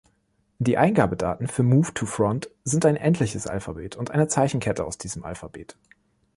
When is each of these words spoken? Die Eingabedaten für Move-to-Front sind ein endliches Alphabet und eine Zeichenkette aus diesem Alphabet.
Die 0.57 0.79
Eingabedaten 0.79 1.45
für 1.47 1.61
Move-to-Front 1.61 2.49
sind 2.63 2.87
ein 2.87 2.95
endliches 2.95 3.45
Alphabet 3.45 3.97
und 3.97 4.09
eine 4.09 4.27
Zeichenkette 4.27 4.83
aus 4.83 4.97
diesem 4.97 5.23
Alphabet. 5.23 5.77